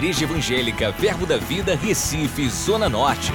[0.00, 3.32] Igreja Evangélica Verbo da Vida, Recife, Zona Norte.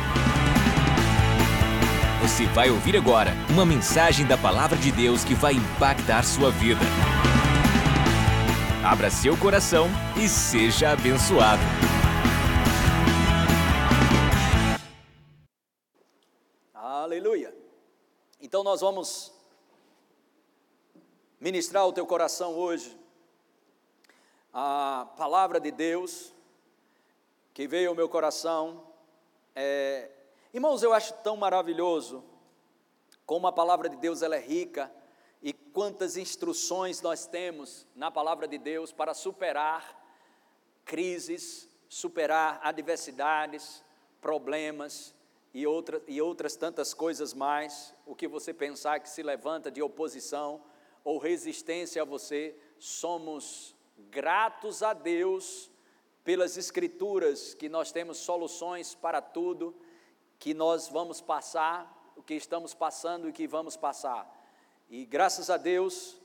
[2.23, 6.81] Você vai ouvir agora uma mensagem da Palavra de Deus que vai impactar sua vida.
[8.83, 9.88] Abra seu coração
[10.18, 11.61] e seja abençoado.
[16.73, 17.55] Aleluia.
[18.41, 19.32] Então nós vamos
[21.39, 22.97] ministrar o teu coração hoje
[24.52, 26.33] a palavra de Deus
[27.55, 28.86] que veio ao meu coração.
[29.55, 30.11] É,
[30.54, 32.22] irmãos, eu acho tão maravilhoso
[33.25, 34.91] como a palavra de Deus ela é rica
[35.41, 40.03] e quantas instruções nós temos na palavra de Deus para superar
[40.83, 43.81] crises, superar adversidades,
[44.19, 45.16] problemas
[45.53, 47.95] e, outra, e outras tantas coisas mais.
[48.05, 50.61] O que você pensar que se levanta de oposição
[51.05, 53.73] ou resistência a você, somos
[54.11, 55.72] gratos a Deus
[56.25, 59.75] pelas Escrituras que nós temos soluções para tudo
[60.39, 64.27] que nós vamos passar, o que estamos passando e que vamos passar.
[64.89, 66.17] E graças a Deus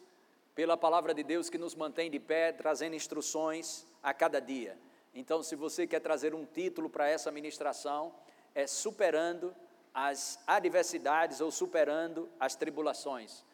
[0.55, 4.77] pela palavra de Deus que nos mantém de pé, trazendo instruções a cada dia.
[5.15, 8.15] Então, se você quer trazer um título para essa ministração,
[8.55, 9.55] é Superando
[9.93, 13.45] as Adversidades ou Superando as Tribulações.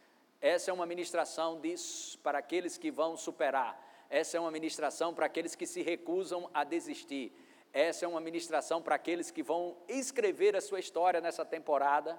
[0.41, 1.75] Essa é uma ministração de,
[2.23, 3.86] para aqueles que vão superar.
[4.09, 7.33] Essa é uma ministração para aqueles que se recusam a desistir.
[7.73, 12.19] Essa é uma ministração para aqueles que vão escrever a sua história nessa temporada,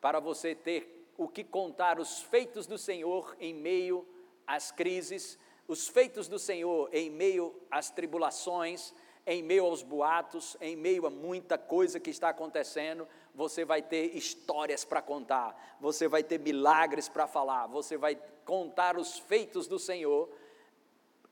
[0.00, 4.08] para você ter o que contar os feitos do Senhor em meio
[4.46, 8.94] às crises, os feitos do Senhor em meio às tribulações,
[9.26, 14.16] em meio aos boatos, em meio a muita coisa que está acontecendo, você vai ter
[14.16, 19.78] histórias para contar, você vai ter milagres para falar, você vai contar os feitos do
[19.78, 20.28] Senhor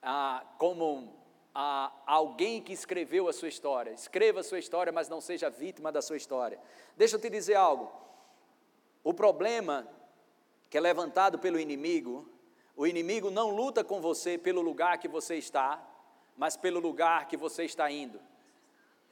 [0.02, 1.12] ah, como
[1.54, 3.90] ah, alguém que escreveu a sua história.
[3.90, 6.58] Escreva a sua história, mas não seja vítima da sua história.
[6.96, 7.90] Deixa eu te dizer algo.
[9.02, 9.88] O problema
[10.70, 12.28] que é levantado pelo inimigo,
[12.76, 15.84] o inimigo não luta com você pelo lugar que você está,
[16.36, 18.20] mas pelo lugar que você está indo.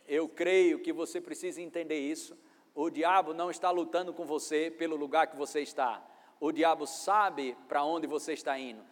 [0.07, 2.37] Eu creio que você precisa entender isso.
[2.75, 6.01] O diabo não está lutando com você pelo lugar que você está.
[6.39, 8.85] O diabo sabe para onde você está indo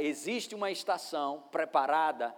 [0.00, 2.34] existe uma estação preparada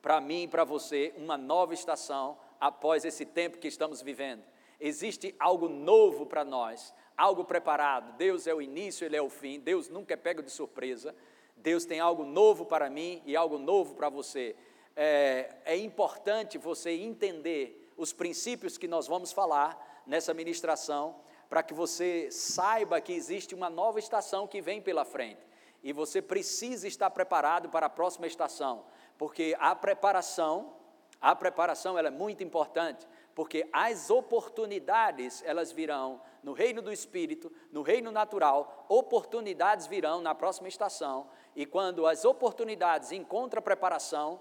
[0.00, 4.44] para mim e para você, uma nova estação após esse tempo que estamos vivendo.
[4.78, 8.16] Existe algo novo para nós, algo preparado.
[8.16, 9.58] Deus é o início, Ele é o fim.
[9.58, 11.14] Deus nunca é pego de surpresa.
[11.56, 14.54] Deus tem algo novo para mim e algo novo para você.
[14.94, 21.16] É, é importante você entender os princípios que nós vamos falar nessa ministração,
[21.48, 25.44] para que você saiba que existe uma nova estação que vem pela frente
[25.86, 28.84] e você precisa estar preparado para a próxima estação,
[29.16, 30.74] porque a preparação,
[31.20, 37.52] a preparação ela é muito importante, porque as oportunidades elas virão no reino do espírito,
[37.70, 44.40] no reino natural, oportunidades virão na próxima estação, e quando as oportunidades encontram preparação,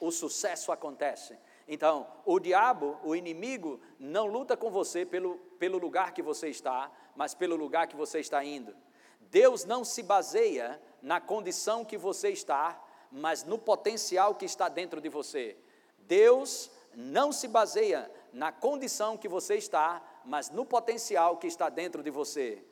[0.00, 1.38] o sucesso acontece.
[1.68, 6.90] Então, o diabo, o inimigo, não luta com você pelo, pelo lugar que você está,
[7.14, 8.74] mas pelo lugar que você está indo.
[9.30, 15.00] Deus não se baseia na condição que você está, mas no potencial que está dentro
[15.00, 15.56] de você.
[15.98, 22.02] Deus não se baseia na condição que você está, mas no potencial que está dentro
[22.02, 22.62] de você.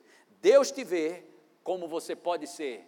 [0.41, 1.23] Deus te vê
[1.63, 2.85] como você pode ser.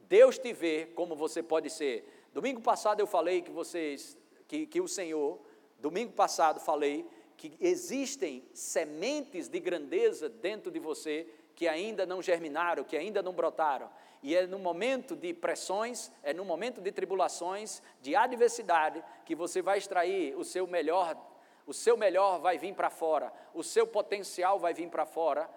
[0.00, 2.28] Deus te vê como você pode ser.
[2.32, 4.16] Domingo passado eu falei que vocês,
[4.48, 5.38] que, que o Senhor,
[5.78, 7.06] domingo passado falei
[7.36, 11.26] que existem sementes de grandeza dentro de você
[11.62, 13.88] que ainda não germinaram, que ainda não brotaram.
[14.20, 19.62] E é no momento de pressões, é no momento de tribulações, de adversidade, que você
[19.62, 21.16] vai extrair o seu melhor,
[21.64, 25.48] o seu melhor vai vir para fora, o seu potencial vai vir para fora,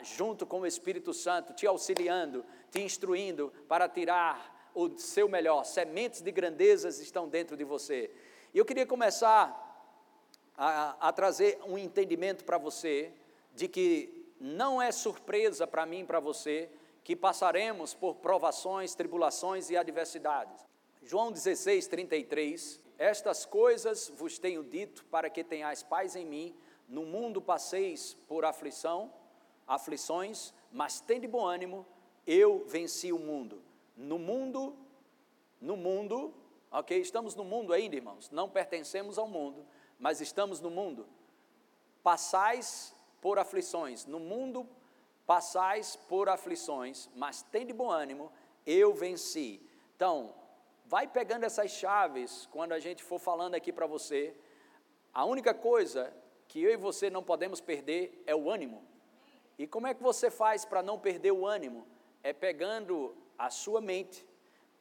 [0.00, 5.64] junto com o Espírito Santo, te auxiliando, te instruindo para tirar o seu melhor.
[5.64, 8.12] Sementes de grandezas estão dentro de você.
[8.54, 9.42] E eu queria começar
[10.56, 13.12] a, a trazer um entendimento para você
[13.56, 16.70] de que não é surpresa para mim e para você
[17.02, 20.66] que passaremos por provações, tribulações e adversidades.
[21.02, 26.54] João 16, 33, estas coisas vos tenho dito para que tenhais paz em mim,
[26.88, 29.12] no mundo passeis por aflição,
[29.66, 31.86] aflições, mas tende bom ânimo,
[32.26, 33.62] eu venci o mundo.
[33.96, 34.76] No mundo,
[35.60, 36.34] no mundo,
[36.70, 37.00] ok?
[37.00, 39.66] Estamos no mundo ainda, irmãos, não pertencemos ao mundo,
[39.98, 41.06] mas estamos no mundo.
[42.02, 44.06] Passais por aflições.
[44.06, 44.68] No mundo
[45.26, 48.32] passais por aflições, mas tem de bom ânimo,
[48.66, 49.60] eu venci.
[49.94, 50.34] Então,
[50.86, 54.34] vai pegando essas chaves quando a gente for falando aqui para você.
[55.12, 56.12] A única coisa
[56.46, 58.82] que eu e você não podemos perder é o ânimo.
[59.58, 61.86] E como é que você faz para não perder o ânimo?
[62.22, 64.26] É pegando a sua mente,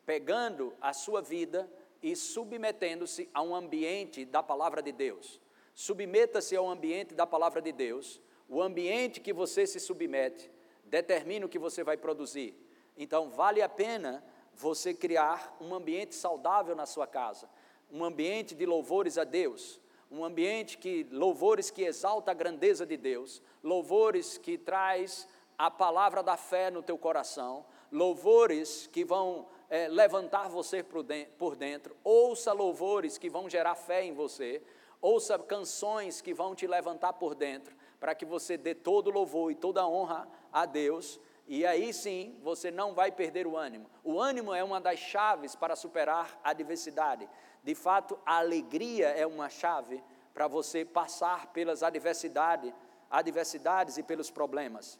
[0.05, 1.69] pegando a sua vida
[2.01, 5.41] e submetendo-se a um ambiente da palavra de Deus.
[5.73, 8.21] Submeta-se ao ambiente da palavra de Deus.
[8.49, 10.49] O ambiente que você se submete
[10.85, 12.55] determina o que você vai produzir.
[12.97, 14.23] Então, vale a pena
[14.53, 17.49] você criar um ambiente saudável na sua casa,
[17.91, 19.79] um ambiente de louvores a Deus,
[20.09, 25.27] um ambiente que louvores que exalta a grandeza de Deus, louvores que traz
[25.57, 31.95] a palavra da fé no teu coração, louvores que vão é, levantar você por dentro,
[32.03, 34.61] ouça louvores que vão gerar fé em você,
[35.01, 39.55] ouça canções que vão te levantar por dentro, para que você dê todo louvor e
[39.55, 43.89] toda honra a Deus, e aí sim você não vai perder o ânimo.
[44.03, 47.27] O ânimo é uma das chaves para superar a adversidade.
[47.63, 50.03] De fato, a alegria é uma chave
[50.33, 52.73] para você passar pelas adversidades,
[53.09, 54.99] adversidades e pelos problemas.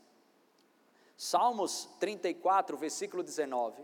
[1.17, 3.83] Salmos 34, versículo 19.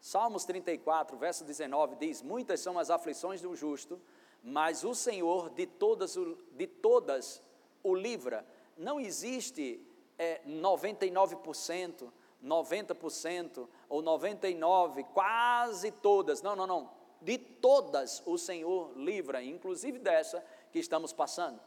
[0.00, 4.00] Salmos 34, verso 19 diz: Muitas são as aflições do justo,
[4.42, 6.16] mas o Senhor de todas,
[6.52, 7.42] de todas
[7.82, 8.46] o livra.
[8.76, 9.84] Não existe
[10.18, 12.12] é, 99%,
[12.44, 16.42] 90% ou 99%, quase todas.
[16.42, 16.90] Não, não, não.
[17.20, 21.60] De todas o Senhor livra, inclusive dessa que estamos passando.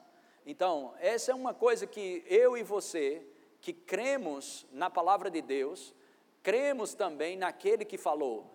[0.45, 3.25] Então, essa é uma coisa que eu e você,
[3.62, 5.94] que cremos na palavra de Deus,
[6.42, 8.51] cremos também naquele que falou.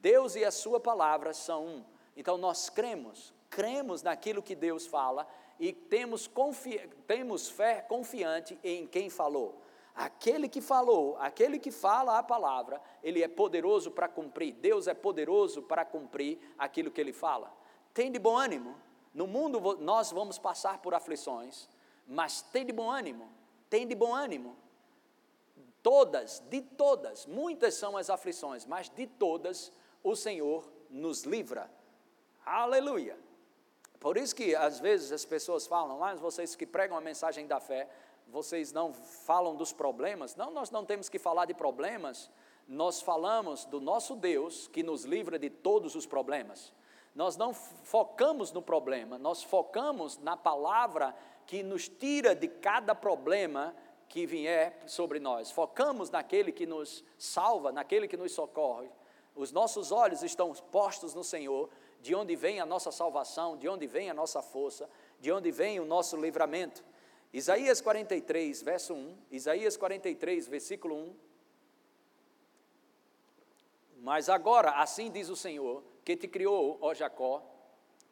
[0.00, 1.84] Deus e a sua palavra são um.
[2.16, 5.28] Então, nós cremos, cremos naquilo que Deus fala
[5.58, 6.30] e temos,
[7.06, 9.62] temos fé confiante em quem falou.
[9.94, 14.52] Aquele que falou, aquele que fala a palavra, ele é poderoso para cumprir.
[14.54, 17.52] Deus é poderoso para cumprir aquilo que ele fala.
[17.92, 18.76] Tem de bom ânimo.
[19.12, 21.68] No mundo nós vamos passar por aflições,
[22.06, 23.28] mas tem de bom ânimo.
[23.68, 24.56] Tem de bom ânimo.
[25.82, 29.72] Todas, de todas, muitas são as aflições, mas de todas
[30.02, 31.68] o Senhor nos livra.
[32.44, 33.18] Aleluia.
[34.00, 37.58] Por isso que às vezes as pessoas falam, mas vocês que pregam a mensagem da
[37.58, 37.88] fé,
[38.28, 40.36] vocês não falam dos problemas.
[40.36, 42.30] Não, nós não temos que falar de problemas,
[42.66, 46.72] nós falamos do nosso Deus que nos livra de todos os problemas.
[47.14, 51.16] Nós não focamos no problema, nós focamos na palavra
[51.46, 53.74] que nos tira de cada problema
[54.08, 55.50] que vier sobre nós.
[55.50, 58.90] Focamos naquele que nos salva, naquele que nos socorre.
[59.34, 61.68] Os nossos olhos estão postos no Senhor
[62.00, 64.88] de onde vem a nossa salvação, de onde vem a nossa força,
[65.20, 66.84] de onde vem o nosso livramento.
[67.32, 71.16] Isaías 43, verso 1, Isaías 43, versículo 1.
[74.00, 77.42] Mas agora, assim diz o Senhor, que te criou, ó Jacó,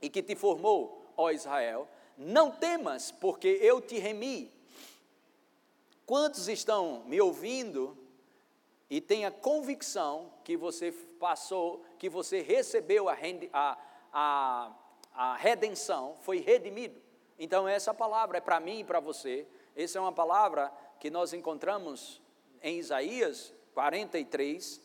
[0.02, 1.88] e que te formou, ó Israel,
[2.18, 4.52] não temas, porque eu te remi.
[6.04, 7.96] Quantos estão me ouvindo
[8.88, 13.16] e têm a convicção que você passou, que você recebeu a,
[13.52, 13.78] a,
[14.12, 14.72] a,
[15.12, 17.00] a redenção, foi redimido.
[17.38, 19.46] Então, essa palavra é para mim e para você.
[19.74, 22.22] Essa é uma palavra que nós encontramos
[22.62, 24.80] em Isaías 43,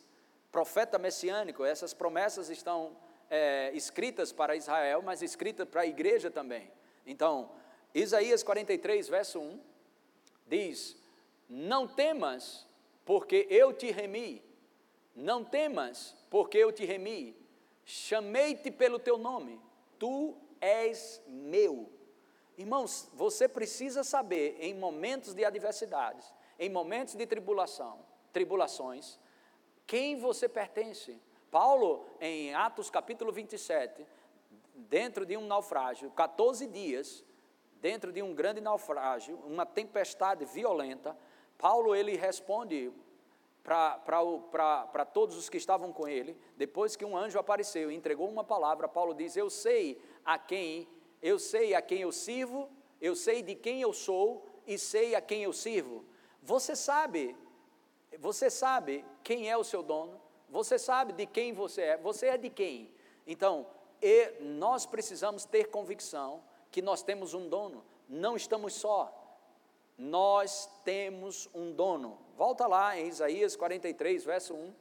[0.51, 1.63] profeta messiânico.
[1.63, 2.97] Essas promessas estão
[3.29, 6.69] é, escritas para Israel, mas escritas para a igreja também.
[7.05, 7.51] Então,
[7.93, 9.59] Isaías 43, verso 1,
[10.47, 10.97] diz:
[11.47, 12.67] Não temas,
[13.11, 14.41] porque eu te remi.
[15.13, 17.35] Não temas, porque eu te remi,
[17.83, 19.59] chamei-te pelo teu nome,
[19.99, 21.91] tu és meu.
[22.57, 27.99] Irmãos, você precisa saber em momentos de adversidades, em momentos de tribulação,
[28.31, 29.19] tribulações,
[29.85, 31.21] quem você pertence.
[31.51, 34.05] Paulo, em Atos capítulo 27,
[34.73, 37.25] dentro de um naufrágio, 14 dias,
[37.81, 41.13] dentro de um grande naufrágio, uma tempestade violenta,
[41.61, 42.91] Paulo ele responde
[43.63, 48.43] para todos os que estavam com ele, depois que um anjo apareceu e entregou uma
[48.43, 50.87] palavra, Paulo diz: Eu sei a quem,
[51.21, 52.67] eu sei a quem eu sirvo,
[52.99, 56.03] eu sei de quem eu sou e sei a quem eu sirvo.
[56.41, 57.37] Você sabe,
[58.17, 62.37] você sabe quem é o seu dono, você sabe de quem você é, você é
[62.39, 62.91] de quem.
[63.27, 63.67] Então,
[64.39, 69.20] nós precisamos ter convicção que nós temos um dono, não estamos só,
[70.01, 72.17] nós temos um dono.
[72.35, 74.73] Volta lá em Isaías 43, verso 1.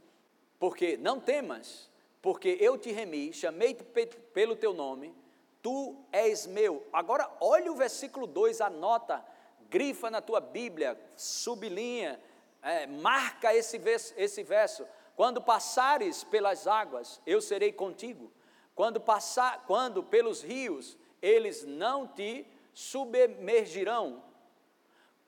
[0.58, 1.90] Porque não temas,
[2.22, 3.84] porque eu te remi, chamei-te
[4.32, 5.14] pelo teu nome,
[5.60, 6.86] tu és meu.
[6.90, 9.22] Agora, olha o versículo 2, anota,
[9.68, 12.18] grifa na tua Bíblia, sublinha,
[12.62, 13.78] é, marca esse
[14.16, 14.86] esse verso.
[15.14, 18.32] Quando passares pelas águas, eu serei contigo.
[18.74, 24.29] Quando passar, quando pelos rios, eles não te submergirão.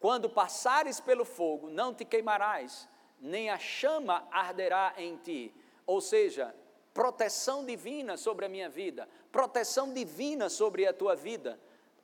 [0.02, 2.88] Quando passares pelo fogo, não te queimarás,
[3.20, 5.54] nem a chama arderá em ti.
[5.86, 6.52] Ou seja,
[6.92, 11.56] proteção divina sobre a minha vida, proteção divina sobre a tua vida.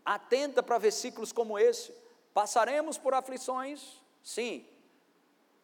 [0.05, 1.93] Atenta para versículos como esse.
[2.33, 4.01] Passaremos por aflições?
[4.23, 4.65] Sim.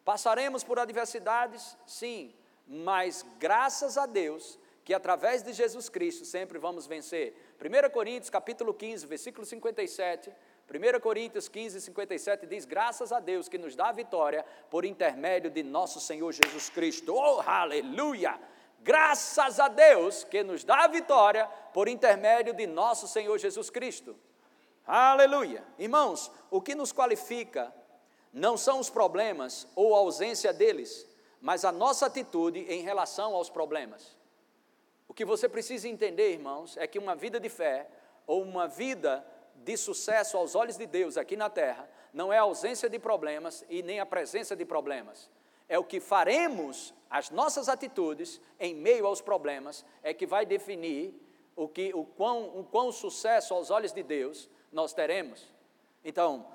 [0.03, 1.77] Passaremos por adversidades?
[1.87, 2.35] Sim.
[2.67, 7.33] Mas graças a Deus que através de Jesus Cristo sempre vamos vencer.
[7.61, 10.33] 1 Coríntios capítulo 15, versículo 57,
[10.67, 15.49] 1 Coríntios 15, 57 diz: Graças a Deus que nos dá a vitória por intermédio
[15.51, 17.13] de nosso Senhor Jesus Cristo.
[17.13, 18.39] Oh, aleluia!
[18.81, 24.15] Graças a Deus que nos dá a vitória por intermédio de nosso Senhor Jesus Cristo.
[24.85, 25.63] Aleluia!
[25.77, 27.73] Irmãos, o que nos qualifica
[28.33, 31.07] não são os problemas ou a ausência deles,
[31.39, 34.15] mas a nossa atitude em relação aos problemas.
[35.07, 37.87] O que você precisa entender, irmãos, é que uma vida de fé
[38.27, 39.25] ou uma vida
[39.63, 43.65] de sucesso aos olhos de Deus aqui na terra não é a ausência de problemas
[43.69, 45.29] e nem a presença de problemas.
[45.67, 51.13] É o que faremos, as nossas atitudes em meio aos problemas, é que vai definir
[51.55, 55.51] o, que, o, quão, o quão sucesso aos olhos de Deus nós teremos.
[56.03, 56.47] Então,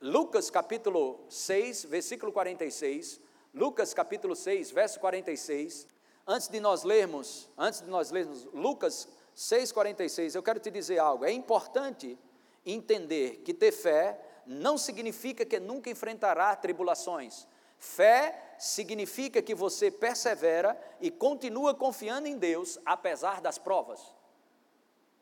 [0.00, 3.20] Lucas capítulo 6, versículo 46,
[3.54, 5.86] Lucas capítulo 6, verso 46,
[6.26, 11.24] antes de nós lermos, antes de nós lermos Lucas 6,46, eu quero te dizer algo.
[11.24, 12.18] É importante
[12.64, 17.46] entender que ter fé não significa que nunca enfrentará tribulações.
[17.78, 24.14] Fé significa que você persevera e continua confiando em Deus apesar das provas.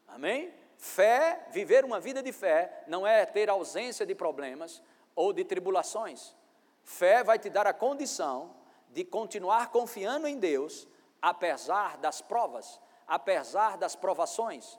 [0.06, 0.52] Amém?
[0.76, 4.82] Fé, viver uma vida de fé, não é ter ausência de problemas
[5.14, 6.34] ou de tribulações.
[6.82, 8.54] Fé vai te dar a condição
[8.90, 10.88] de continuar confiando em Deus,
[11.22, 14.78] apesar das provas, apesar das provações.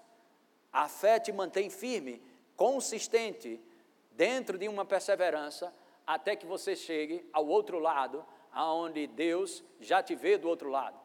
[0.72, 2.24] A fé te mantém firme,
[2.56, 3.60] consistente,
[4.12, 5.74] dentro de uma perseverança,
[6.08, 10.98] até que você chegue ao outro lado, aonde Deus já te vê do outro lado,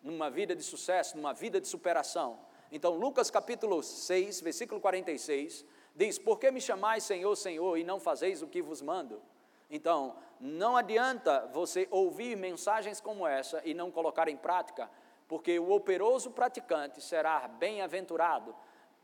[0.00, 2.38] numa vida de sucesso, numa vida de superação.
[2.70, 5.64] Então, Lucas capítulo 6, versículo 46,
[5.96, 9.20] diz: Por que me chamais Senhor, Senhor, e não fazeis o que vos mando?
[9.68, 14.88] Então, não adianta você ouvir mensagens como essa e não colocar em prática,
[15.28, 18.56] porque o operoso praticante será bem-aventurado,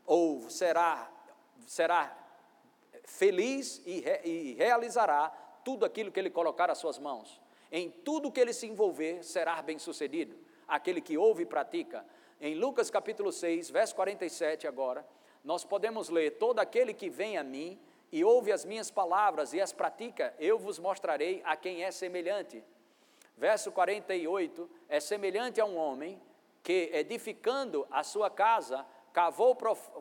[0.05, 1.09] ou será,
[1.67, 2.17] será
[3.05, 5.29] feliz e, re, e realizará
[5.63, 7.39] tudo aquilo que ele colocar às suas mãos.
[7.71, 10.35] Em tudo que ele se envolver, será bem-sucedido.
[10.67, 12.03] Aquele que ouve e pratica.
[12.41, 15.07] Em Lucas capítulo 6, verso 47 agora,
[15.43, 17.79] nós podemos ler: Todo aquele que vem a mim
[18.11, 22.63] e ouve as minhas palavras e as pratica, eu vos mostrarei a quem é semelhante.
[23.37, 26.21] Verso 48: é semelhante a um homem
[26.63, 29.55] que, edificando a sua casa, cavou,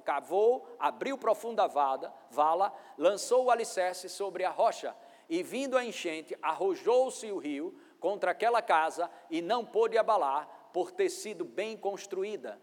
[0.05, 4.95] cavou abriu profunda vada, vala, lançou o alicerce sobre a rocha,
[5.29, 10.91] e vindo a enchente, arrojou-se o rio contra aquela casa e não pôde abalar, por
[10.91, 12.61] ter sido bem construída.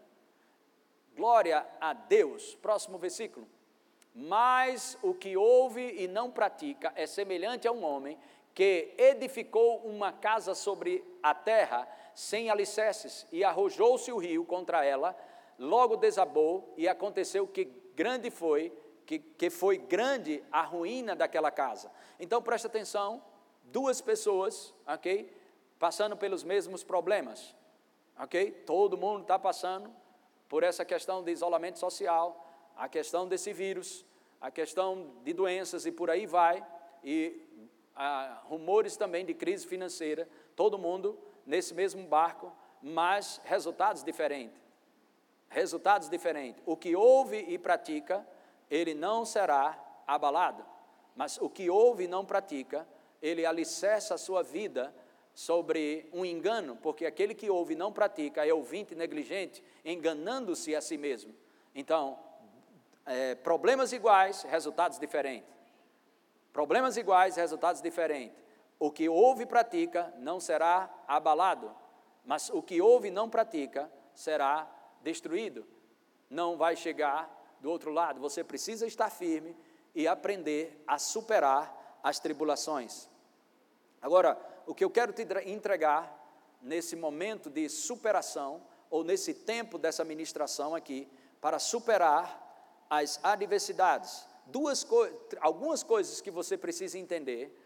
[1.16, 2.56] Glória a Deus.
[2.56, 3.48] Próximo versículo.
[4.14, 8.20] Mas o que ouve e não pratica é semelhante a um homem
[8.54, 15.16] que edificou uma casa sobre a terra sem alicerces e arrojou-se o rio contra ela,
[15.58, 17.66] logo desabou e aconteceu que
[17.96, 18.74] grande foi,
[19.06, 21.92] que, que foi grande a ruína daquela casa.
[22.20, 23.24] Então preste atenção,
[23.64, 25.32] duas pessoas, ok,
[25.80, 27.56] passando pelos mesmos problemas,
[28.20, 28.52] ok?
[28.66, 29.90] Todo mundo está passando
[30.50, 34.06] por essa questão de isolamento social, a questão desse vírus,
[34.40, 36.66] a questão de doenças e por aí vai,
[37.04, 44.60] e ah, rumores também de crise financeira, todo mundo nesse mesmo barco, mas resultados diferentes.
[45.50, 46.62] Resultados diferentes.
[46.66, 48.26] O que ouve e pratica,
[48.70, 50.66] ele não será abalado,
[51.16, 52.88] mas o que ouve e não pratica,
[53.22, 54.94] ele alicerça a sua vida
[55.34, 60.82] sobre um engano, porque aquele que ouve e não pratica é ouvinte negligente, enganando-se a
[60.82, 61.34] si mesmo.
[61.74, 62.18] Então,
[63.06, 65.50] é, problemas iguais, resultados diferentes.
[66.52, 68.38] Problemas iguais, resultados diferentes.
[68.80, 71.76] O que ouve e pratica não será abalado,
[72.26, 74.70] mas o que ouve e não pratica será
[75.02, 75.66] destruído.
[76.30, 77.30] Não vai chegar
[77.60, 78.20] do outro lado.
[78.20, 79.56] Você precisa estar firme
[79.94, 83.08] e aprender a superar as tribulações.
[84.02, 86.18] Agora, o que eu quero te entregar
[86.62, 91.08] nesse momento de superação, ou nesse tempo dessa ministração aqui,
[91.40, 94.28] para superar as adversidades.
[94.52, 95.08] Duas co
[95.40, 97.58] algumas coisas que você precisa entender,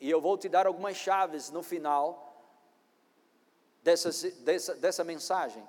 [0.00, 2.26] e eu vou te dar algumas chaves no final
[3.82, 4.10] dessa,
[4.76, 5.66] dessa, mensagem.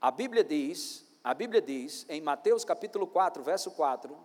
[0.00, 4.16] A Bíblia diz, a Bíblia diz em Mateus capítulo 4, verso 4,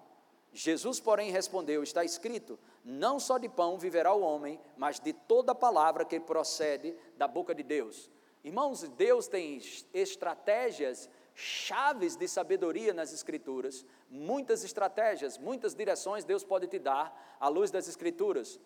[0.53, 5.53] Jesus, porém, respondeu: Está escrito: Não só de pão viverá o homem, mas de toda
[5.53, 8.09] palavra que procede da boca de Deus.
[8.43, 9.61] Irmãos, Deus tem
[9.93, 11.09] estratégias
[11.39, 17.69] chaves de sabedoria nas Escrituras, muitas estratégias, muitas direções Deus pode te dar à luz
[17.69, 18.59] das Escrituras.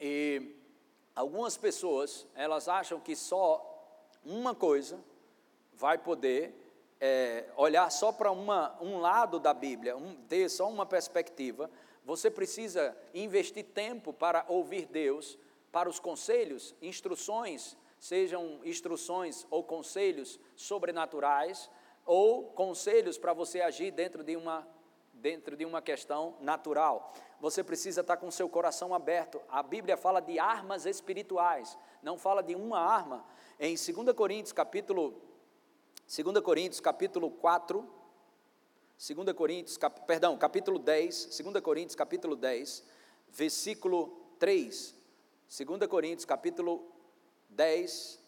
[0.00, 0.54] E
[1.12, 3.66] algumas pessoas, elas acham que só
[4.24, 5.02] uma coisa
[5.74, 6.54] vai poder
[7.00, 11.68] é, olhar só para um lado da Bíblia, um, ter só uma perspectiva.
[12.04, 15.36] Você precisa investir tempo para ouvir Deus,
[15.72, 21.70] para os conselhos, instruções sejam instruções ou conselhos sobrenaturais,
[22.06, 24.66] ou conselhos para você agir dentro de uma
[25.12, 27.12] dentro de uma questão natural.
[27.40, 29.38] Você precisa estar com seu coração aberto.
[29.50, 33.22] A Bíblia fala de armas espirituais, não fala de uma arma.
[33.58, 35.20] Em 2 Coríntios, capítulo
[36.06, 37.86] 2 Coríntios, capítulo 4,
[38.96, 42.82] 2 Coríntios, cap, perdão, capítulo 10, 2 Coríntios, capítulo 10,
[43.28, 44.94] versículo 3.
[45.66, 46.89] 2 Coríntios, capítulo
[47.50, 48.18] 10,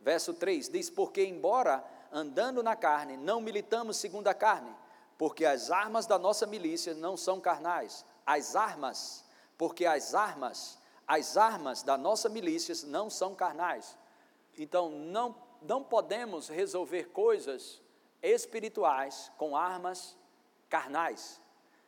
[0.00, 4.74] verso 3, diz: Porque, embora andando na carne, não militamos segundo a carne,
[5.16, 8.04] porque as armas da nossa milícia não são carnais.
[8.26, 9.24] As armas,
[9.56, 13.96] porque as armas, as armas da nossa milícia não são carnais.
[14.58, 17.80] Então, não, não podemos resolver coisas
[18.22, 20.16] espirituais com armas
[20.68, 21.40] carnais.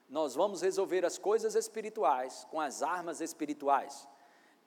[0.09, 4.07] Nós vamos resolver as coisas espirituais com as armas espirituais.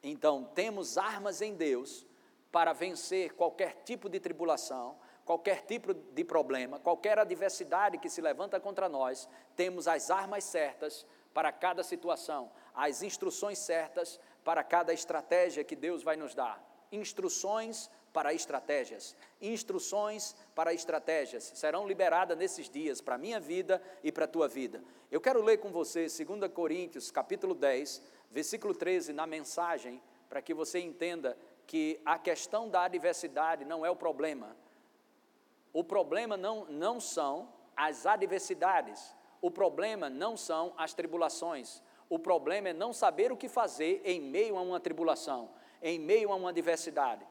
[0.09, 2.05] Então, temos armas em Deus
[2.51, 8.59] para vencer qualquer tipo de tribulação, qualquer tipo de problema, qualquer adversidade que se levanta
[8.59, 15.63] contra nós, temos as armas certas para cada situação, as instruções certas para cada estratégia
[15.63, 16.63] que Deus vai nos dar.
[16.89, 19.15] Instruções para estratégias.
[19.41, 24.47] Instruções para estratégias serão liberadas nesses dias para a minha vida e para a tua
[24.47, 24.83] vida.
[25.11, 30.53] Eu quero ler com você 2 Coríntios, capítulo 10, versículo 13, na mensagem, para que
[30.53, 34.55] você entenda que a questão da adversidade não é o problema.
[35.73, 42.69] O problema não, não são as adversidades, o problema não são as tribulações, o problema
[42.69, 45.49] é não saber o que fazer em meio a uma tribulação,
[45.81, 47.25] em meio a uma adversidade.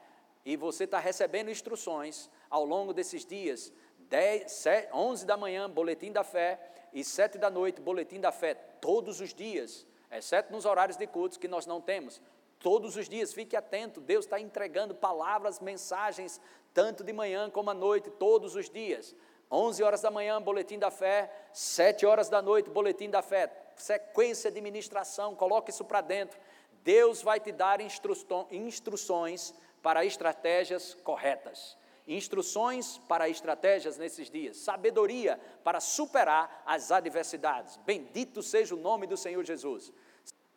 [0.45, 6.11] E você está recebendo instruções ao longo desses dias, 10, 7, 11 da manhã, boletim
[6.11, 6.59] da fé,
[6.93, 11.37] e 7 da noite, boletim da fé, todos os dias exceto nos horários de cultos
[11.37, 12.21] que nós não temos.
[12.59, 16.41] Todos os dias, fique atento, Deus está entregando palavras, mensagens,
[16.73, 19.15] tanto de manhã como à noite, todos os dias.
[19.51, 24.51] 11 horas da manhã, boletim da fé, 7 horas da noite, boletim da fé, sequência
[24.51, 26.37] de ministração, coloque isso para dentro.
[26.83, 28.13] Deus vai te dar instru
[28.51, 31.77] instruções para estratégias corretas.
[32.07, 37.77] Instruções para estratégias nesses dias, sabedoria para superar as adversidades.
[37.85, 39.91] Bendito seja o nome do Senhor Jesus.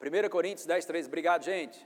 [0.00, 1.06] 1 Coríntios 10, 3.
[1.06, 1.84] Obrigado, gente.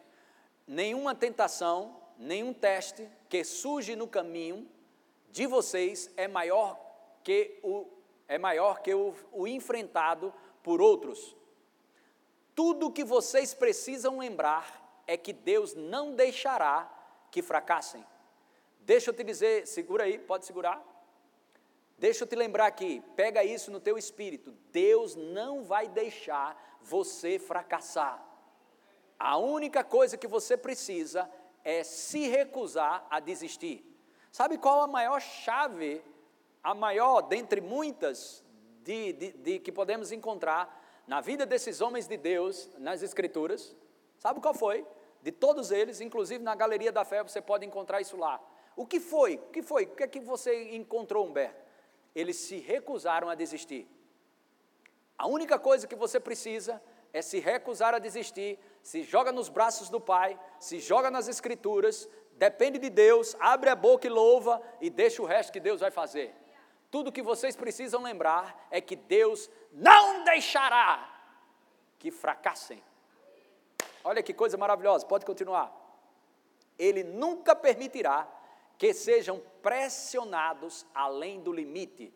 [0.66, 4.68] Nenhuma tentação, nenhum teste que surge no caminho
[5.30, 6.78] de vocês é maior
[7.24, 7.86] que o,
[8.28, 11.34] é maior que o, o enfrentado por outros.
[12.54, 16.90] Tudo que vocês precisam lembrar é que Deus não deixará
[17.30, 18.04] que fracassem.
[18.84, 20.82] Deixa eu te dizer, segura aí, pode segurar.
[21.98, 24.52] Deixa eu te lembrar aqui, pega isso no teu espírito.
[24.70, 28.22] Deus não vai deixar você fracassar.
[29.18, 31.30] A única coisa que você precisa
[31.62, 33.82] é se recusar a desistir.
[34.30, 36.04] Sabe qual a maior chave,
[36.62, 38.44] a maior dentre muitas
[38.82, 43.74] de, de, de que podemos encontrar na vida desses homens de Deus nas Escrituras?
[44.18, 44.86] Sabe qual foi?
[45.22, 48.38] De todos eles, inclusive na Galeria da Fé, você pode encontrar isso lá.
[48.76, 49.36] O que foi?
[49.36, 49.84] O que foi?
[49.84, 51.62] O que é que você encontrou, Humberto?
[52.14, 53.88] Eles se recusaram a desistir.
[55.16, 56.82] A única coisa que você precisa
[57.12, 62.08] é se recusar a desistir, se joga nos braços do Pai, se joga nas Escrituras,
[62.32, 65.92] depende de Deus, abre a boca e louva e deixa o resto que Deus vai
[65.92, 66.34] fazer.
[66.90, 71.10] Tudo que vocês precisam lembrar é que Deus não deixará
[71.98, 72.82] que fracassem.
[74.02, 75.72] Olha que coisa maravilhosa, pode continuar.
[76.78, 78.28] Ele nunca permitirá
[78.78, 82.12] que sejam pressionados além do limite.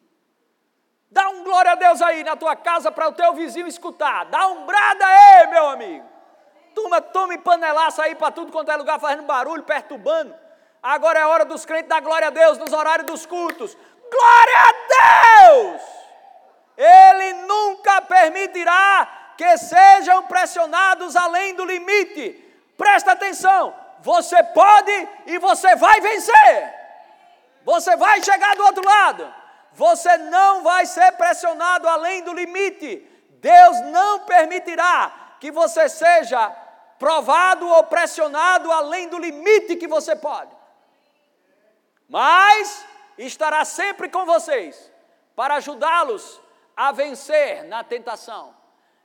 [1.11, 4.27] Dá um glória a Deus aí na tua casa para o teu vizinho escutar.
[4.27, 6.07] Dá um brada aí, meu amigo.
[6.75, 10.35] Turma, tome panelaça aí para tudo quanto é lugar, fazendo barulho, perturbando.
[10.83, 13.77] Agora é hora dos crentes dar glória a Deus nos horários dos cultos.
[14.11, 15.83] Glória a Deus!
[16.77, 22.45] Ele nunca permitirá que sejam pressionados além do limite.
[22.77, 26.75] Presta atenção, você pode e você vai vencer.
[27.65, 29.35] Você vai chegar do outro lado.
[29.73, 33.07] Você não vai ser pressionado além do limite.
[33.41, 36.51] Deus não permitirá que você seja
[36.99, 40.57] provado ou pressionado além do limite que você pode.
[42.09, 42.85] Mas
[43.17, 44.91] estará sempre com vocês
[45.37, 46.41] para ajudá-los
[46.77, 48.57] a vencer na tentação.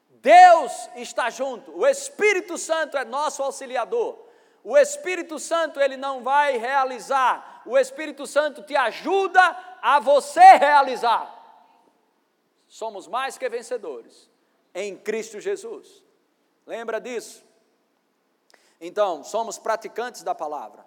[0.10, 4.18] Deus está junto, o Espírito Santo é nosso auxiliador.
[4.64, 9.42] O Espírito Santo ele não vai realizar, o Espírito Santo te ajuda
[9.82, 11.42] a você realizar.
[12.68, 14.30] Somos mais que vencedores
[14.74, 16.04] em Cristo Jesus.
[16.66, 17.44] Lembra disso?
[18.80, 20.86] Então, somos praticantes da palavra.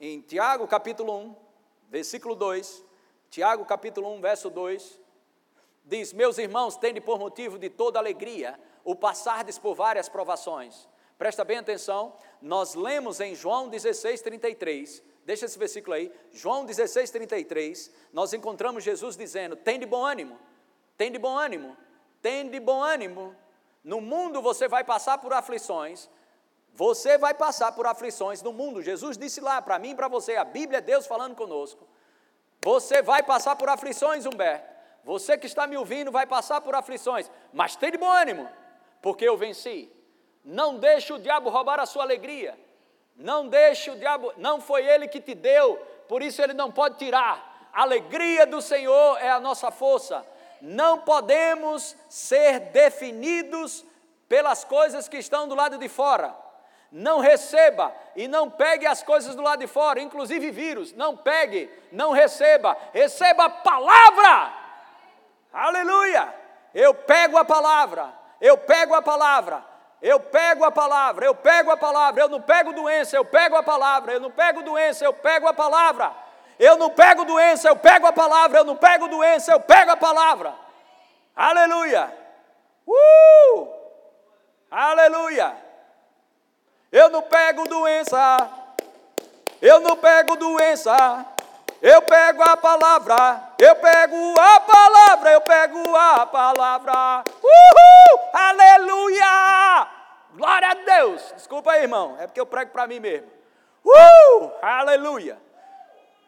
[0.00, 1.36] Em Tiago capítulo 1,
[1.88, 2.84] versículo 2,
[3.30, 5.00] Tiago capítulo 1, verso 2,
[5.84, 10.88] diz: Meus irmãos, tende por motivo de toda alegria o passardes por várias provações.
[11.18, 17.10] Presta bem atenção, nós lemos em João 16, 33, deixa esse versículo aí, João 16,
[17.10, 20.38] 33, nós encontramos Jesus dizendo: Tem de bom ânimo,
[20.96, 21.76] tem de bom ânimo,
[22.20, 23.34] tem de bom ânimo.
[23.82, 26.10] No mundo você vai passar por aflições,
[26.74, 28.82] você vai passar por aflições no mundo.
[28.82, 31.88] Jesus disse lá para mim e para você, a Bíblia é Deus falando conosco.
[32.62, 34.76] Você vai passar por aflições, Humberto.
[35.02, 38.46] Você que está me ouvindo vai passar por aflições, mas tem de bom ânimo,
[39.00, 39.95] porque eu venci.
[40.46, 42.56] Não deixe o diabo roubar a sua alegria.
[43.16, 45.76] Não deixe o diabo, não foi ele que te deu,
[46.08, 47.68] por isso ele não pode tirar.
[47.72, 50.24] A alegria do Senhor é a nossa força.
[50.62, 53.84] Não podemos ser definidos
[54.28, 56.34] pelas coisas que estão do lado de fora.
[56.92, 60.92] Não receba e não pegue as coisas do lado de fora, inclusive vírus.
[60.92, 62.76] Não pegue, não receba.
[62.92, 64.52] Receba a palavra.
[65.52, 66.32] Aleluia!
[66.72, 68.12] Eu pego a palavra.
[68.40, 69.75] Eu pego a palavra.
[70.02, 73.62] Eu pego a palavra, eu pego a palavra, eu não pego doença, eu pego a
[73.62, 76.12] palavra, eu não pego doença, eu pego a palavra.
[76.58, 79.96] Eu não pego doença, eu pego a palavra, eu não pego doença, eu pego a
[79.96, 80.54] palavra.
[81.34, 82.10] Aleluia!
[82.86, 83.68] Uh!
[84.70, 85.54] Aleluia!
[86.90, 88.50] Eu não pego doença,
[89.60, 91.26] eu não pego doença,
[91.82, 97.24] eu pego a palavra, eu pego a palavra, eu pego a palavra.
[97.42, 98.20] Uhul!
[98.32, 99.88] Aleluia!
[100.34, 101.32] Glória a Deus!
[101.34, 103.30] Desculpa aí, irmão, é porque eu prego para mim mesmo.
[103.84, 104.50] Uh!
[104.62, 105.38] Aleluia!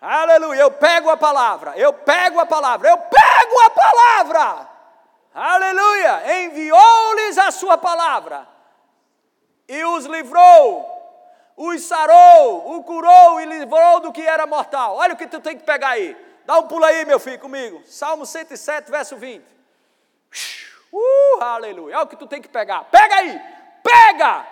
[0.01, 0.61] Aleluia!
[0.61, 4.69] Eu pego a palavra, eu pego a palavra, eu pego a palavra!
[5.35, 6.43] Aleluia!
[6.43, 8.47] Enviou-lhes a sua palavra
[9.69, 10.98] e os livrou,
[11.59, 14.97] os sarou, o curou e livrou do que era mortal.
[14.97, 16.17] Olha o que tu tem que pegar aí.
[16.47, 17.83] Dá um pulo aí, meu filho, comigo.
[17.85, 19.45] Salmo 107, verso 20.
[20.93, 21.97] Uh, aleluia.
[21.97, 22.85] Olha o que tu tem que pegar.
[22.85, 23.41] Pega aí.
[23.83, 24.47] Pega.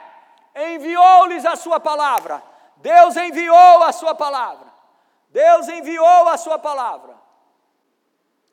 [0.55, 2.43] Enviou-lhes a sua palavra.
[2.77, 4.67] Deus enviou a sua palavra.
[5.31, 7.15] Deus enviou a sua palavra.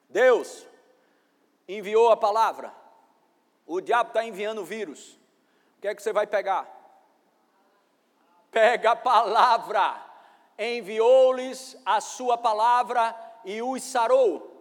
[0.07, 0.65] Deus
[1.67, 2.71] enviou a palavra.
[3.65, 5.17] O diabo está enviando vírus
[5.83, 6.65] que é que você vai pegar?
[8.53, 9.99] Pega a palavra.
[10.57, 14.51] Enviou-lhes a sua palavra e os sarou.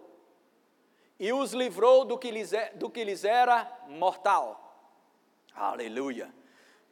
[1.19, 4.59] E os livrou do que lhes, é, do que lhes era mortal.
[5.55, 6.33] Aleluia.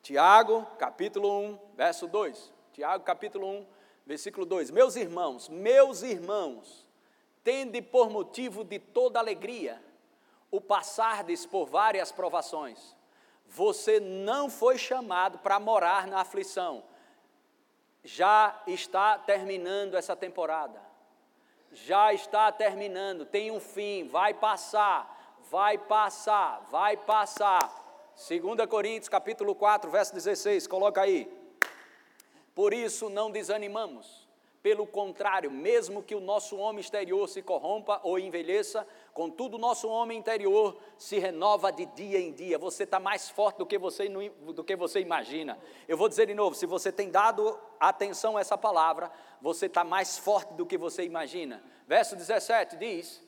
[0.03, 2.53] Tiago, capítulo 1, verso 2.
[2.71, 3.67] Tiago, capítulo 1,
[4.05, 4.69] versículo 2.
[4.69, 6.87] Meus irmãos, meus irmãos,
[7.43, 9.83] tende por motivo de toda alegria
[10.51, 12.95] o passardes por várias provações
[13.51, 16.83] você não foi chamado para morar na aflição.
[18.03, 20.81] Já está terminando essa temporada.
[21.71, 27.81] Já está terminando, tem um fim, vai passar, vai passar, vai passar.
[28.27, 31.31] 2 Coríntios capítulo 4, verso 16, coloca aí.
[32.53, 34.20] Por isso não desanimamos.
[34.61, 39.89] Pelo contrário, mesmo que o nosso homem exterior se corrompa ou envelheça, contudo o nosso
[39.89, 42.59] homem interior se renova de dia em dia.
[42.59, 45.57] Você está mais forte do que você, do que você imagina.
[45.87, 49.83] Eu vou dizer de novo: se você tem dado atenção a essa palavra, você está
[49.83, 51.63] mais forte do que você imagina.
[51.87, 53.27] Verso 17 diz: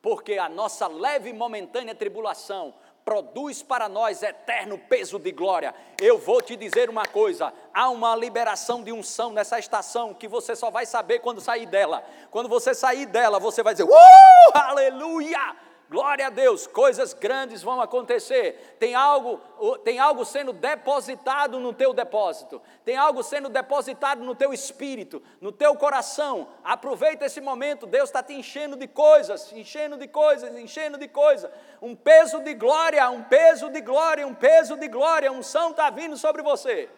[0.00, 2.72] Porque a nossa leve e momentânea tribulação
[3.10, 5.74] produz para nós eterno peso de glória.
[6.00, 10.54] Eu vou te dizer uma coisa: há uma liberação de unção nessa estação que você
[10.54, 12.04] só vai saber quando sair dela.
[12.30, 15.56] Quando você sair dela, você vai dizer: Uh, aleluia!
[15.90, 18.76] Glória a Deus, coisas grandes vão acontecer.
[18.78, 19.40] Tem algo,
[19.78, 22.62] tem algo sendo depositado no teu depósito.
[22.84, 26.46] Tem algo sendo depositado no teu espírito, no teu coração.
[26.62, 27.88] Aproveita esse momento.
[27.88, 31.50] Deus está te enchendo de coisas, enchendo de coisas, enchendo de coisas.
[31.82, 35.32] Um peso de glória, um peso de glória, um peso de glória.
[35.32, 36.88] Um unção está vindo sobre você.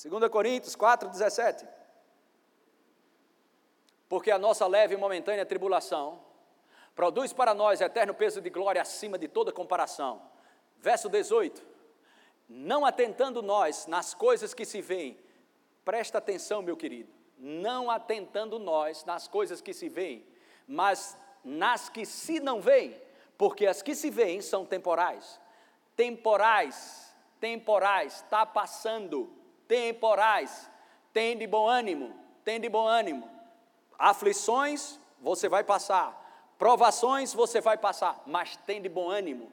[0.00, 1.66] 2 Coríntios 4, 17.
[4.08, 6.24] Porque a nossa leve e momentânea tribulação
[6.96, 10.22] produz para nós eterno peso de glória acima de toda comparação.
[10.78, 11.62] Verso 18.
[12.48, 15.18] Não atentando nós nas coisas que se veem,
[15.84, 20.26] presta atenção, meu querido, não atentando nós nas coisas que se veem,
[20.66, 23.00] mas nas que se não veem,
[23.36, 25.38] porque as que se veem são temporais.
[25.94, 29.30] Temporais, temporais, está passando,
[29.68, 30.70] temporais.
[31.12, 33.28] Tem de bom ânimo, tem de bom ânimo.
[33.98, 36.25] Aflições, você vai passar.
[36.58, 39.52] Provações, você vai passar, mas tem de bom ânimo.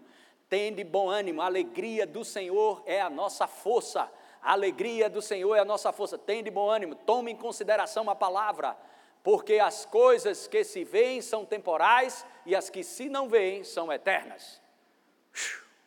[0.49, 1.41] Tem de bom ânimo.
[1.41, 4.09] A alegria do Senhor é a nossa força.
[4.41, 6.17] A alegria do Senhor é a nossa força.
[6.17, 6.95] Tem de bom ânimo.
[6.95, 8.77] Tome em consideração a palavra
[9.23, 13.91] porque as coisas que se veem são temporais e as que se não veem são
[13.91, 14.61] eternas.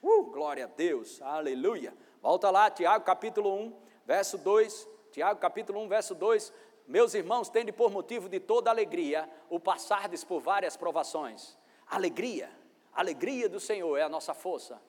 [0.02, 1.92] Uh, glória a Deus, aleluia.
[2.22, 3.76] Volta lá, Tiago capítulo 1,
[4.06, 4.88] verso 2.
[5.12, 6.52] Tiago capítulo 1, verso 2.
[6.86, 11.58] Meus irmãos, tende por motivo de toda alegria o passardes por várias provações.
[11.86, 12.50] Alegria,
[12.92, 14.80] alegria do Senhor é a nossa força.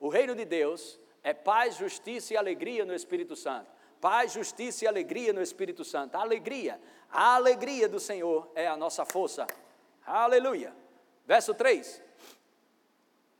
[0.00, 3.70] O reino de Deus é paz, justiça e alegria no Espírito Santo.
[4.00, 6.16] Paz, justiça e alegria no Espírito Santo.
[6.16, 9.46] Alegria, a alegria do Senhor é a nossa força.
[10.04, 10.74] Aleluia.
[11.24, 12.02] Verso 3.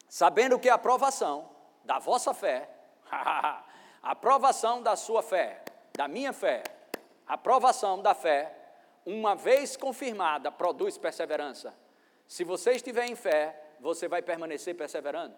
[0.09, 1.51] Sabendo que a aprovação
[1.85, 2.71] da vossa fé,
[3.11, 3.63] a
[4.03, 6.63] aprovação da sua fé, da minha fé,
[7.27, 8.55] a aprovação da fé,
[9.05, 11.75] uma vez confirmada, produz perseverança.
[12.27, 15.35] Se você estiver em fé, você vai permanecer perseverando.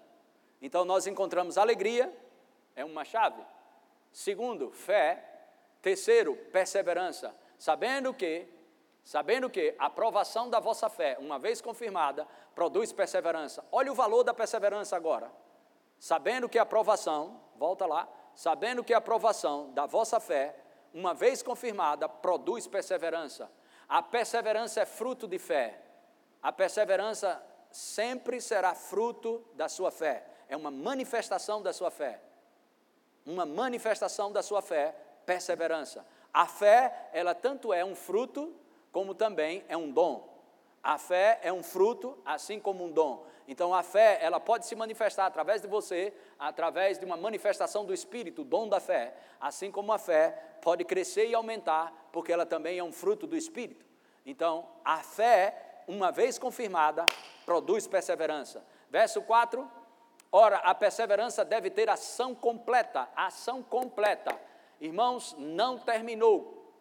[0.60, 2.12] Então nós encontramos alegria,
[2.74, 3.42] é uma chave.
[4.12, 5.22] Segundo, fé.
[5.82, 7.34] Terceiro, perseverança.
[7.58, 8.48] Sabendo que,
[9.04, 13.64] sabendo que a aprovação da vossa fé, uma vez confirmada, produz perseverança.
[13.70, 15.30] Olha o valor da perseverança agora.
[15.98, 20.56] Sabendo que a aprovação, volta lá, sabendo que a aprovação da vossa fé,
[20.98, 23.50] uma vez confirmada, produz perseverança.
[23.88, 25.80] A perseverança é fruto de fé.
[26.42, 30.26] A perseverança sempre será fruto da sua fé.
[30.48, 32.20] É uma manifestação da sua fé
[33.26, 34.94] uma manifestação da sua fé,
[35.26, 36.06] perseverança.
[36.32, 38.54] A fé, ela tanto é um fruto,
[38.92, 40.32] como também é um dom.
[40.82, 43.26] A fé é um fruto, assim como um dom.
[43.48, 47.94] Então a fé, ela pode se manifestar através de você, através de uma manifestação do
[47.94, 49.14] Espírito, o dom da fé.
[49.40, 50.30] Assim como a fé
[50.60, 53.86] pode crescer e aumentar, porque ela também é um fruto do Espírito.
[54.24, 57.06] Então, a fé, uma vez confirmada,
[57.44, 58.64] produz perseverança.
[58.90, 59.70] Verso 4,
[60.32, 64.38] Ora, a perseverança deve ter ação completa, ação completa.
[64.80, 66.74] Irmãos, não terminou.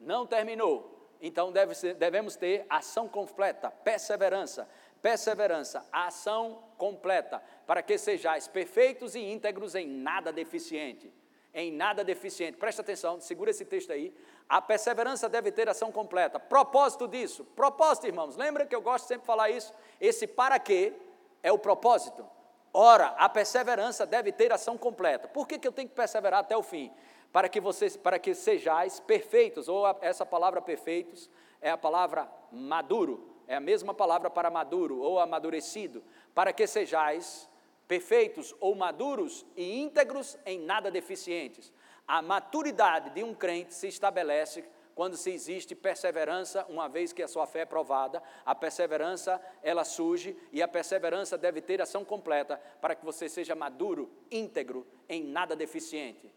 [0.00, 0.90] Não terminou.
[1.20, 4.68] Então deve ser, devemos ter ação completa, perseverança,
[5.04, 11.12] perseverança, ação completa, para que sejais perfeitos e íntegros em nada deficiente.
[11.52, 12.56] Em nada deficiente.
[12.56, 14.16] Presta atenção, segura esse texto aí.
[14.48, 16.40] A perseverança deve ter ação completa.
[16.40, 18.34] Propósito disso, propósito, irmãos.
[18.34, 19.74] Lembra que eu gosto sempre de falar isso?
[20.00, 20.94] Esse para quê
[21.42, 22.26] é o propósito.
[22.72, 25.28] Ora, a perseverança deve ter ação completa.
[25.28, 26.90] Por que, que eu tenho que perseverar até o fim?
[27.30, 31.28] Para que vocês, para que sejais perfeitos, ou a, essa palavra perfeitos
[31.60, 36.02] é a palavra maduro, é a mesma palavra para maduro ou amadurecido,
[36.34, 37.48] para que sejais
[37.86, 41.72] perfeitos ou maduros e íntegros em nada deficientes.
[42.06, 47.28] A maturidade de um crente se estabelece quando se existe perseverança, uma vez que a
[47.28, 52.60] sua fé é provada, a perseverança ela surge e a perseverança deve ter ação completa
[52.80, 56.32] para que você seja maduro, íntegro, em nada deficiente.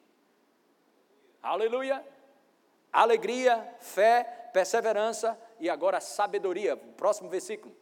[1.42, 2.04] Aleluia!
[2.92, 6.76] Alegria, fé, perseverança e agora sabedoria.
[6.76, 7.76] Próximo versículo.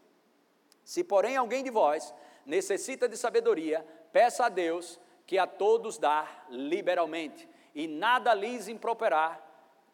[0.83, 2.13] Se, porém, alguém de vós
[2.45, 9.43] necessita de sabedoria, peça a Deus que a todos dá liberalmente, e nada lhes improperar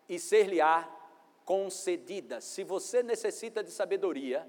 [0.07, 0.87] e ser-lhe-á
[1.45, 2.41] concedida.
[2.41, 4.47] Se você necessita de sabedoria,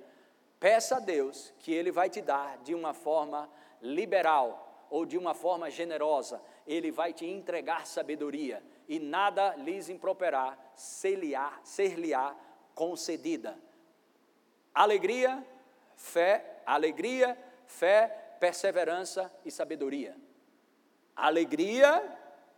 [0.59, 3.49] peça a Deus que Ele vai te dar de uma forma
[3.81, 6.43] liberal ou de uma forma generosa.
[6.67, 11.97] Ele vai te entregar sabedoria e nada lhes improperá, ser-lhe-á ser
[12.75, 13.59] concedida.
[14.75, 15.47] Alegria,
[15.97, 20.17] fé, alegria, fé, perseverança e sabedoria.
[21.15, 22.03] Alegria,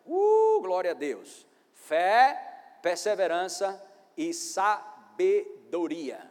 [0.06, 1.46] uh, glória a Deus.
[1.72, 3.82] Fé, perseverança
[4.16, 6.30] e sabedoria.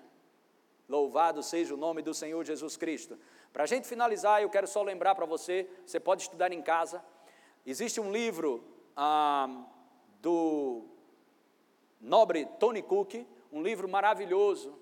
[0.88, 3.18] Louvado seja o nome do Senhor Jesus Cristo.
[3.52, 7.04] Para a gente finalizar, eu quero só lembrar para você: você pode estudar em casa.
[7.66, 8.64] Existe um livro
[8.96, 9.66] ah,
[10.22, 10.86] do
[12.02, 14.76] nobre Tony Cook, um livro maravilhoso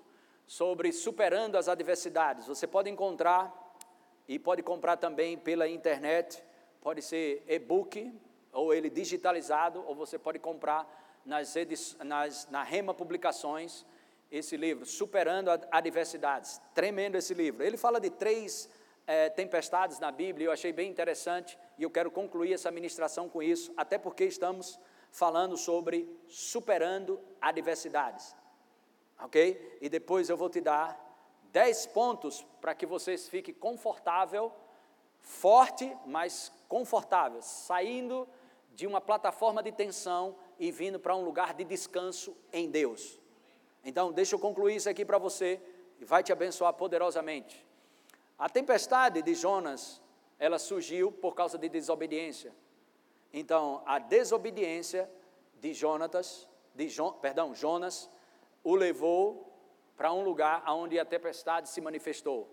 [0.46, 2.46] sobre superando as adversidades.
[2.46, 3.52] Você pode encontrar
[4.26, 6.42] e pode comprar também pela internet,
[6.80, 8.12] pode ser e-book
[8.50, 11.54] ou ele digitalizado, ou você pode comprar nas,
[12.02, 13.84] nas na Rema Publicações
[14.30, 16.60] esse livro, Superando Adversidades.
[16.74, 17.62] Tremendo esse livro.
[17.62, 18.70] Ele fala de três
[19.06, 23.42] é, tempestades na Bíblia, eu achei bem interessante, e eu quero concluir essa ministração com
[23.42, 24.80] isso, até porque estamos
[25.10, 28.34] falando sobre superando adversidades.
[29.22, 29.78] Ok?
[29.80, 31.00] E depois eu vou te dar
[31.52, 34.52] dez pontos para que vocês fiquem confortável,
[35.20, 38.28] forte, mas confortável, saindo
[38.74, 43.20] de uma plataforma de tensão e vindo para um lugar de descanso em Deus.
[43.84, 45.60] Então, deixa eu concluir isso aqui para você
[46.00, 47.64] e vai te abençoar poderosamente.
[48.38, 50.00] A tempestade de Jonas,
[50.38, 52.52] ela surgiu por causa de desobediência.
[53.32, 55.08] Então, a desobediência
[55.60, 58.10] de Jonatas, de jo, perdão, Jonas,
[58.62, 59.52] o levou
[59.96, 62.48] para um lugar onde a tempestade se manifestou.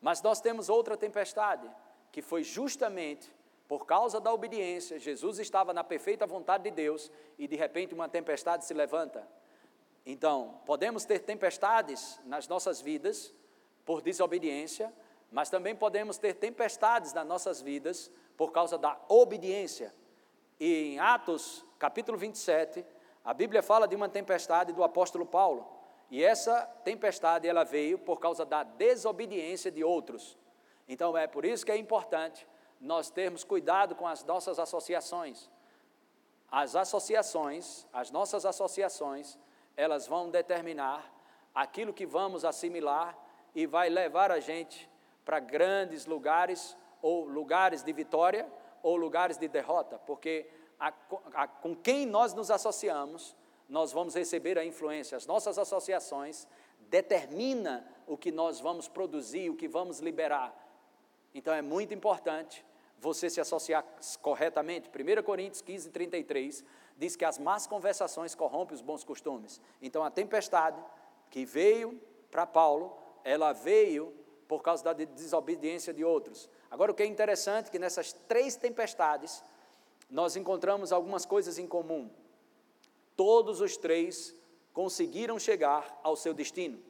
[0.00, 1.70] Mas nós temos outra tempestade,
[2.10, 3.30] que foi justamente
[3.68, 4.98] por causa da obediência.
[4.98, 9.28] Jesus estava na perfeita vontade de Deus e de repente uma tempestade se levanta.
[10.04, 13.32] Então, podemos ter tempestades nas nossas vidas
[13.84, 14.92] por desobediência,
[15.30, 19.94] mas também podemos ter tempestades nas nossas vidas por causa da obediência.
[20.58, 22.84] E em Atos, capítulo 27,
[23.24, 25.66] a Bíblia fala de uma tempestade do apóstolo Paulo.
[26.10, 30.36] E essa tempestade ela veio por causa da desobediência de outros.
[30.88, 32.46] Então é por isso que é importante
[32.80, 35.50] nós termos cuidado com as nossas associações.
[36.50, 39.38] As associações, as nossas associações,
[39.76, 41.12] elas vão determinar
[41.54, 43.16] aquilo que vamos assimilar
[43.54, 44.90] e vai levar a gente
[45.24, 48.50] para grandes lugares, ou lugares de vitória,
[48.82, 50.92] ou lugares de derrota, porque a,
[51.34, 53.36] a, com quem nós nos associamos,
[53.68, 55.16] nós vamos receber a influência.
[55.16, 56.48] As nossas associações
[56.88, 60.56] determina o que nós vamos produzir, o que vamos liberar.
[61.34, 62.64] Então é muito importante
[62.98, 63.84] você se associar
[64.20, 64.88] corretamente.
[64.88, 66.64] 1 Coríntios 15, 33
[66.96, 69.60] diz que as más conversações corrompem os bons costumes.
[69.80, 70.82] Então a tempestade
[71.30, 74.12] que veio para Paulo, ela veio
[74.48, 76.50] por causa da desobediência de outros.
[76.70, 79.44] Agora o que é interessante é que nessas três tempestades
[80.10, 82.10] nós encontramos algumas coisas em comum.
[83.16, 84.34] Todos os três
[84.72, 86.82] conseguiram chegar ao seu destino.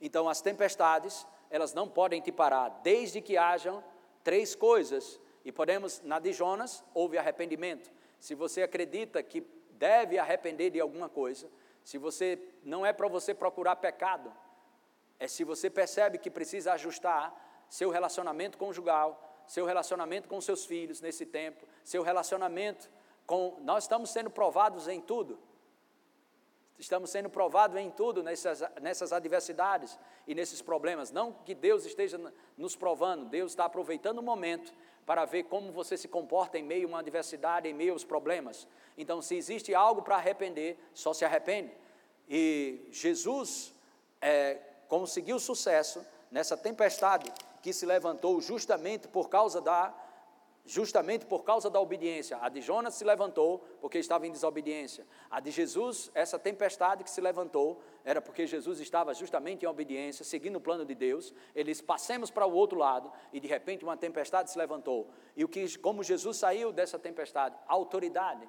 [0.00, 3.82] Então as tempestades, elas não podem te parar, desde que hajam
[4.22, 5.20] três coisas.
[5.44, 7.90] E podemos, na de Jonas, houve arrependimento.
[8.20, 11.50] Se você acredita que deve arrepender de alguma coisa,
[11.82, 14.32] se você não é para você procurar pecado,
[15.18, 21.02] é se você percebe que precisa ajustar seu relacionamento conjugal, seu relacionamento com seus filhos
[21.02, 22.88] nesse tempo, seu relacionamento
[23.26, 23.58] com.
[23.60, 25.38] Nós estamos sendo provados em tudo.
[26.78, 31.10] Estamos sendo provados em tudo nessas, nessas adversidades e nesses problemas.
[31.10, 32.18] Não que Deus esteja
[32.56, 34.72] nos provando, Deus está aproveitando o momento
[35.04, 38.66] para ver como você se comporta em meio a uma adversidade, em meio aos problemas.
[38.96, 41.76] Então, se existe algo para arrepender, só se arrepende.
[42.26, 43.74] E Jesus
[44.18, 47.30] é, conseguiu sucesso nessa tempestade
[47.62, 49.94] que se levantou justamente por causa da
[50.64, 52.38] justamente por causa da obediência.
[52.40, 55.06] A de Jonas se levantou porque estava em desobediência.
[55.30, 60.24] A de Jesus, essa tempestade que se levantou, era porque Jesus estava justamente em obediência,
[60.24, 61.34] seguindo o plano de Deus.
[61.54, 65.10] Eles passemos para o outro lado e de repente uma tempestade se levantou.
[65.36, 67.56] E o que como Jesus saiu dessa tempestade?
[67.66, 68.48] Autoridade.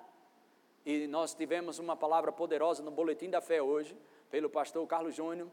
[0.85, 3.97] E nós tivemos uma palavra poderosa no boletim da fé hoje,
[4.29, 5.49] pelo pastor Carlos Júnior,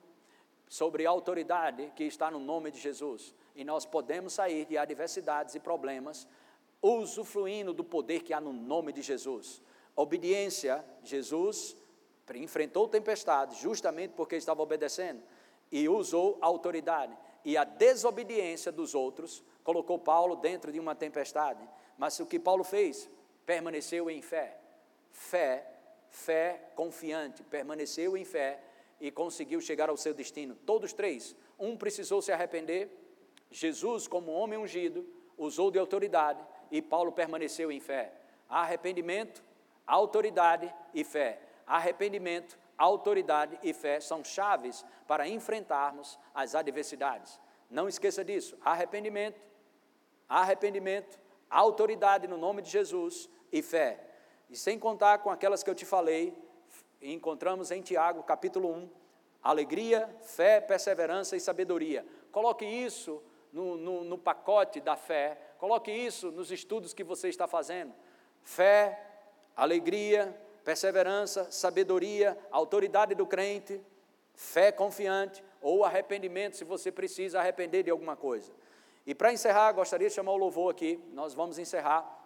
[0.71, 3.35] sobre a autoridade que está no nome de Jesus.
[3.57, 6.29] E nós podemos sair de adversidades e problemas
[6.81, 9.61] usufruindo do poder que há no nome de Jesus.
[9.97, 11.77] Obediência, Jesus
[12.37, 15.21] enfrentou tempestade justamente porque estava obedecendo
[15.73, 17.19] e usou a autoridade.
[17.45, 21.69] E a desobediência dos outros colocou Paulo dentro de uma tempestade.
[21.99, 23.11] Mas o que Paulo fez?
[23.45, 24.57] Permaneceu em fé.
[25.11, 25.67] Fé,
[26.11, 28.63] fé confiante, permaneceu em fé
[29.01, 30.55] e conseguiu chegar ao seu destino.
[30.67, 31.35] Todos três.
[31.59, 32.91] Um precisou se arrepender.
[33.51, 38.13] Jesus, como homem ungido, usou de autoridade e Paulo permaneceu em fé.
[38.49, 39.43] Arrependimento,
[39.87, 41.41] autoridade e fé.
[41.67, 47.41] Arrependimento, autoridade e fé são chaves para enfrentarmos as adversidades.
[47.71, 48.57] Não esqueça disso.
[48.65, 49.41] Arrependimento,
[50.29, 54.05] arrependimento, autoridade no nome de Jesus e fé.
[54.49, 56.37] E sem contar com aquelas que eu te falei,
[57.03, 58.91] encontramos em Tiago, capítulo 1,
[59.43, 62.05] alegria, fé, perseverança e sabedoria.
[62.31, 63.23] Coloque isso
[63.53, 67.93] no, no, no pacote da fé, coloque isso nos estudos que você está fazendo.
[68.43, 69.07] Fé,
[69.57, 73.81] alegria, perseverança, sabedoria, autoridade do crente,
[74.35, 78.53] fé confiante ou arrependimento, se você precisa arrepender de alguma coisa.
[79.07, 82.19] E para encerrar, gostaria de chamar o louvor aqui, nós vamos encerrar.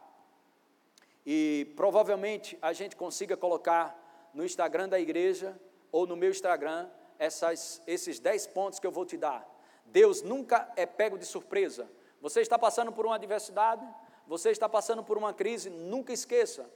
[1.27, 4.04] e provavelmente a gente consiga colocar
[4.35, 5.59] no Instagram da igreja
[5.91, 9.49] ou no meu Instagram essas, esses 10 pontos que eu vou te dar.
[9.87, 11.89] Deus nunca é pego de surpresa.
[12.21, 13.87] Você está passando por uma adversidade,
[14.27, 16.69] você está passando por uma crise, nunca esqueça,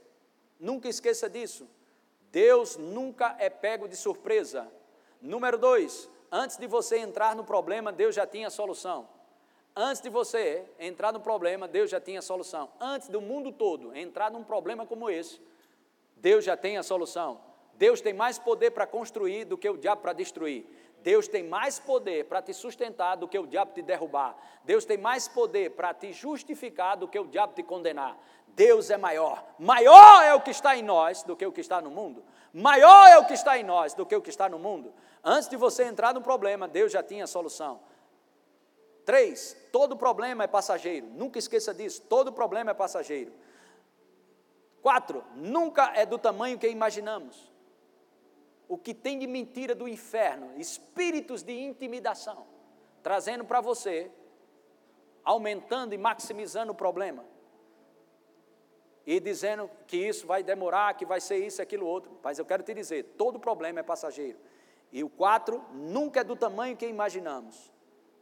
[0.60, 1.68] nunca esqueça disso.
[2.30, 4.70] Deus nunca é pego de surpresa.
[5.20, 9.08] Número dois, antes de você entrar no problema, Deus já tinha a solução.
[9.74, 12.70] Antes de você entrar no problema, Deus já tinha a solução.
[12.80, 15.40] Antes do mundo todo entrar num problema como esse,
[16.16, 17.47] Deus já tem a solução.
[17.78, 20.66] Deus tem mais poder para construir do que o diabo para destruir.
[21.00, 24.36] Deus tem mais poder para te sustentar do que o diabo te derrubar.
[24.64, 28.18] Deus tem mais poder para te justificar do que o diabo te condenar.
[28.48, 29.44] Deus é maior.
[29.60, 32.24] Maior é o que está em nós do que o que está no mundo.
[32.52, 34.92] Maior é o que está em nós do que o que está no mundo.
[35.22, 37.78] Antes de você entrar no problema, Deus já tinha a solução.
[39.04, 41.06] Três, todo problema é passageiro.
[41.06, 42.02] Nunca esqueça disso.
[42.08, 43.32] Todo problema é passageiro.
[44.82, 47.47] Quatro, nunca é do tamanho que imaginamos
[48.68, 52.46] o que tem de mentira do inferno, espíritos de intimidação,
[53.02, 54.10] trazendo para você,
[55.24, 57.24] aumentando e maximizando o problema.
[59.06, 62.18] E dizendo que isso vai demorar, que vai ser isso, aquilo, outro.
[62.22, 64.38] Mas eu quero te dizer: todo problema é passageiro.
[64.92, 67.72] E o quatro, nunca é do tamanho que imaginamos.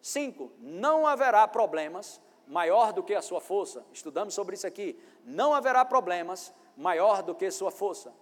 [0.00, 3.84] Cinco, não haverá problemas maior do que a sua força.
[3.92, 4.96] Estudamos sobre isso aqui.
[5.24, 8.14] Não haverá problemas maior do que sua força.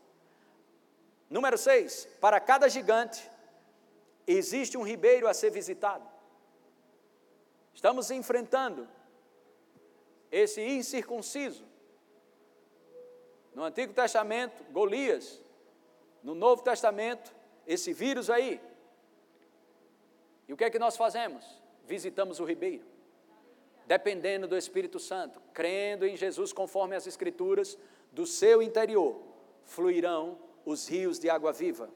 [1.28, 3.28] Número 6, para cada gigante
[4.26, 6.08] existe um ribeiro a ser visitado.
[7.74, 8.88] Estamos enfrentando
[10.30, 11.64] esse incircunciso.
[13.54, 15.40] No Antigo Testamento, Golias.
[16.22, 17.34] No Novo Testamento,
[17.66, 18.60] esse vírus aí.
[20.48, 21.44] E o que é que nós fazemos?
[21.86, 22.84] Visitamos o ribeiro.
[23.86, 27.76] Dependendo do Espírito Santo, crendo em Jesus conforme as Escrituras,
[28.10, 29.20] do seu interior
[29.64, 31.88] fluirão os rios de água viva.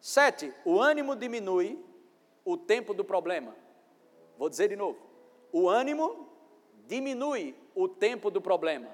[0.00, 1.82] Sete, o ânimo diminui
[2.44, 3.54] o tempo do problema.
[4.38, 4.98] Vou dizer de novo.
[5.52, 6.28] O ânimo
[6.86, 8.88] diminui o tempo do problema.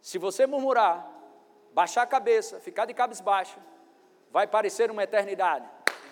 [0.00, 1.10] Se você murmurar,
[1.72, 3.58] baixar a cabeça, ficar de cabisbaixo,
[4.30, 5.68] vai parecer uma eternidade.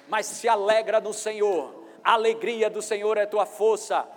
[0.09, 1.83] Mas se alegra no Senhor.
[2.03, 4.09] A alegria do Senhor é tua força.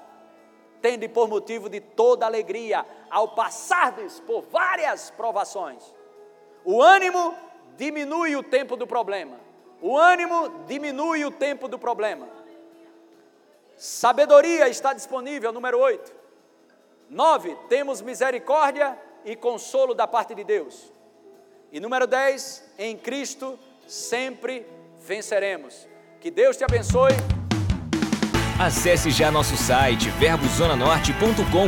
[0.82, 5.94] Tende por motivo de toda alegria ao passardes por várias provações.
[6.64, 7.36] O ânimo
[7.78, 9.40] diminui o tempo do problema.
[9.82, 12.28] O ânimo diminui o tempo do problema.
[13.78, 16.12] Sabedoria está disponível, número 8.
[17.10, 17.58] 9.
[17.70, 20.92] Temos misericórdia e consolo da parte de Deus.
[21.72, 22.64] E número 10.
[22.78, 24.66] Em Cristo sempre
[25.02, 25.88] venceremos.
[26.20, 27.12] Que Deus te abençoe.
[28.60, 31.68] Acesse já nosso site verbozonanorte.com,